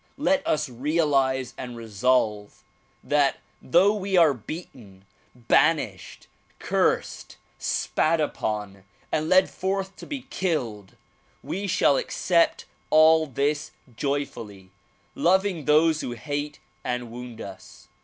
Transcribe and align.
Let 0.17 0.41
us 0.47 0.67
realize 0.67 1.53
and 1.59 1.77
resolve 1.77 2.63
that 3.03 3.35
though 3.61 3.93
we 3.93 4.17
are 4.17 4.33
beaten, 4.33 5.05
banished, 5.35 6.25
cursed, 6.57 7.37
spat 7.59 8.19
upon 8.19 8.83
and 9.11 9.29
led 9.29 9.47
forth 9.47 9.95
to 9.97 10.07
be 10.07 10.23
killed 10.31 10.95
we 11.43 11.67
shall 11.67 11.97
accept 11.97 12.65
all 12.89 13.27
this 13.27 13.73
joyfully, 13.95 14.71
loving 15.13 15.65
those 15.65 16.01
who 16.01 16.13
hate 16.13 16.57
and 16.83 17.11
wound 17.11 17.39
us." 17.39 17.87